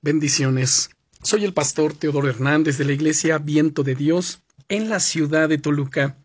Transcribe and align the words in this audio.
Bendiciones. 0.00 0.90
Soy 1.24 1.44
el 1.44 1.52
pastor 1.52 1.92
Teodoro 1.92 2.28
Hernández 2.28 2.78
de 2.78 2.84
la 2.84 2.92
Iglesia 2.92 3.38
Viento 3.38 3.82
de 3.82 3.96
Dios 3.96 4.44
en 4.68 4.88
la 4.88 5.00
ciudad 5.00 5.48
de 5.48 5.58
Toluca. 5.58 6.16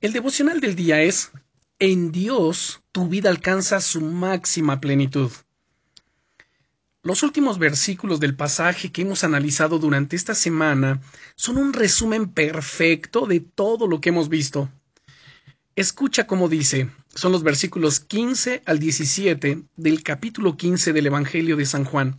El 0.00 0.14
devocional 0.14 0.60
del 0.60 0.74
día 0.74 1.02
es 1.02 1.30
En 1.78 2.12
Dios 2.12 2.80
tu 2.90 3.06
vida 3.06 3.28
alcanza 3.28 3.82
su 3.82 4.00
máxima 4.00 4.80
plenitud. 4.80 5.30
Los 7.02 7.22
últimos 7.22 7.58
versículos 7.58 8.20
del 8.20 8.34
pasaje 8.34 8.90
que 8.90 9.02
hemos 9.02 9.22
analizado 9.22 9.78
durante 9.78 10.16
esta 10.16 10.34
semana 10.34 11.02
son 11.36 11.58
un 11.58 11.74
resumen 11.74 12.30
perfecto 12.32 13.26
de 13.26 13.40
todo 13.40 13.86
lo 13.86 14.00
que 14.00 14.08
hemos 14.08 14.30
visto. 14.30 14.70
Escucha 15.76 16.26
cómo 16.26 16.48
dice, 16.48 16.88
son 17.14 17.32
los 17.32 17.42
versículos 17.42 18.00
15 18.00 18.62
al 18.64 18.78
17 18.78 19.64
del 19.76 20.02
capítulo 20.02 20.56
15 20.56 20.94
del 20.94 21.06
Evangelio 21.06 21.54
de 21.54 21.66
San 21.66 21.84
Juan. 21.84 22.18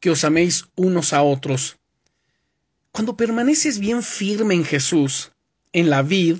que 0.00 0.10
os 0.10 0.24
améis 0.24 0.66
unos 0.76 1.12
a 1.12 1.22
otros. 1.22 1.76
Cuando 2.92 3.16
permaneces 3.16 3.78
bien 3.78 4.02
firme 4.02 4.54
en 4.54 4.64
Jesús, 4.64 5.32
en 5.72 5.90
la 5.90 6.02
vid, 6.02 6.38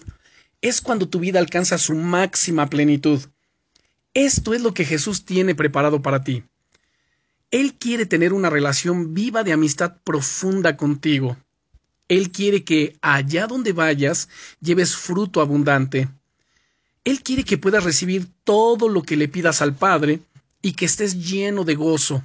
es 0.60 0.80
cuando 0.80 1.08
tu 1.08 1.20
vida 1.20 1.38
alcanza 1.38 1.78
su 1.78 1.94
máxima 1.94 2.68
plenitud. 2.68 3.20
Esto 4.14 4.54
es 4.54 4.60
lo 4.60 4.74
que 4.74 4.84
Jesús 4.84 5.24
tiene 5.24 5.54
preparado 5.54 6.02
para 6.02 6.24
ti. 6.24 6.42
Él 7.50 7.74
quiere 7.74 8.06
tener 8.06 8.32
una 8.32 8.50
relación 8.50 9.14
viva 9.14 9.42
de 9.42 9.52
amistad 9.52 9.96
profunda 10.04 10.76
contigo. 10.76 11.36
Él 12.08 12.30
quiere 12.30 12.64
que 12.64 12.96
allá 13.00 13.46
donde 13.46 13.72
vayas 13.72 14.28
lleves 14.60 14.96
fruto 14.96 15.40
abundante. 15.40 16.08
Él 17.04 17.22
quiere 17.22 17.44
que 17.44 17.58
puedas 17.58 17.84
recibir 17.84 18.28
todo 18.44 18.88
lo 18.88 19.02
que 19.02 19.16
le 19.16 19.28
pidas 19.28 19.62
al 19.62 19.74
Padre 19.74 20.20
y 20.60 20.72
que 20.72 20.84
estés 20.84 21.28
lleno 21.28 21.64
de 21.64 21.74
gozo. 21.74 22.22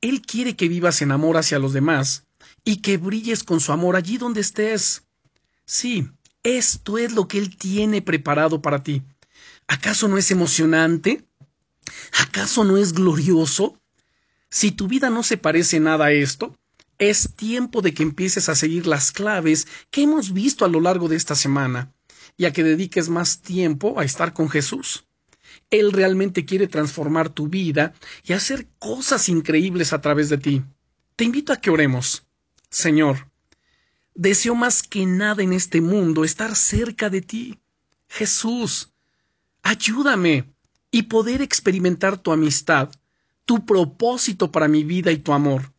Él 0.00 0.22
quiere 0.22 0.56
que 0.56 0.68
vivas 0.68 1.02
en 1.02 1.12
amor 1.12 1.36
hacia 1.36 1.58
los 1.58 1.72
demás 1.72 2.24
y 2.64 2.76
que 2.78 2.96
brilles 2.96 3.44
con 3.44 3.60
su 3.60 3.72
amor 3.72 3.96
allí 3.96 4.18
donde 4.18 4.40
estés. 4.40 5.04
Sí, 5.64 6.08
esto 6.42 6.98
es 6.98 7.12
lo 7.12 7.28
que 7.28 7.38
Él 7.38 7.56
tiene 7.56 8.02
preparado 8.02 8.62
para 8.62 8.82
ti. 8.82 9.02
¿Acaso 9.66 10.08
no 10.08 10.18
es 10.18 10.30
emocionante? 10.30 11.24
¿Acaso 12.20 12.64
no 12.64 12.76
es 12.76 12.92
glorioso? 12.92 13.80
Si 14.50 14.70
tu 14.70 14.86
vida 14.86 15.10
no 15.10 15.22
se 15.22 15.36
parece 15.36 15.80
nada 15.80 16.06
a 16.06 16.12
esto, 16.12 16.56
es 16.98 17.34
tiempo 17.34 17.82
de 17.82 17.92
que 17.94 18.02
empieces 18.02 18.48
a 18.48 18.54
seguir 18.54 18.86
las 18.86 19.12
claves 19.12 19.66
que 19.90 20.02
hemos 20.02 20.32
visto 20.32 20.64
a 20.64 20.68
lo 20.68 20.80
largo 20.80 21.08
de 21.08 21.16
esta 21.16 21.34
semana 21.34 21.92
y 22.36 22.44
a 22.44 22.52
que 22.52 22.64
dediques 22.64 23.08
más 23.08 23.42
tiempo 23.42 23.98
a 23.98 24.04
estar 24.04 24.32
con 24.32 24.48
Jesús. 24.48 25.04
Él 25.70 25.92
realmente 25.92 26.44
quiere 26.44 26.66
transformar 26.68 27.28
tu 27.28 27.48
vida 27.48 27.94
y 28.24 28.32
hacer 28.32 28.68
cosas 28.78 29.28
increíbles 29.28 29.92
a 29.92 30.00
través 30.00 30.28
de 30.28 30.38
ti. 30.38 30.62
Te 31.16 31.24
invito 31.24 31.52
a 31.52 31.56
que 31.56 31.70
oremos. 31.70 32.26
Señor, 32.70 33.30
deseo 34.14 34.54
más 34.54 34.82
que 34.82 35.06
nada 35.06 35.42
en 35.42 35.52
este 35.52 35.80
mundo 35.80 36.24
estar 36.24 36.56
cerca 36.56 37.10
de 37.10 37.22
ti. 37.22 37.58
Jesús, 38.08 38.92
ayúdame 39.62 40.52
y 40.90 41.02
poder 41.02 41.42
experimentar 41.42 42.18
tu 42.18 42.32
amistad, 42.32 42.90
tu 43.44 43.66
propósito 43.66 44.50
para 44.50 44.68
mi 44.68 44.84
vida 44.84 45.12
y 45.12 45.18
tu 45.18 45.32
amor, 45.32 45.72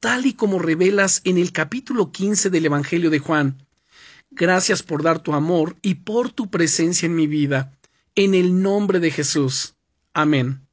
tal 0.00 0.26
y 0.26 0.34
como 0.34 0.58
revelas 0.58 1.20
en 1.24 1.38
el 1.38 1.52
capítulo 1.52 2.12
15 2.12 2.50
del 2.50 2.66
Evangelio 2.66 3.10
de 3.10 3.18
Juan. 3.18 3.66
Gracias 4.30 4.82
por 4.82 5.02
dar 5.02 5.20
tu 5.20 5.32
amor 5.32 5.76
y 5.82 5.96
por 5.96 6.30
tu 6.30 6.50
presencia 6.50 7.06
en 7.06 7.14
mi 7.14 7.26
vida. 7.26 7.77
En 8.20 8.34
el 8.34 8.60
nombre 8.62 8.98
de 8.98 9.12
Jesús. 9.12 9.76
Amén. 10.12 10.66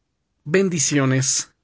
Bendiciones. 0.46 1.55